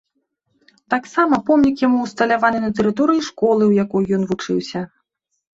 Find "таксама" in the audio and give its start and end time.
0.93-1.39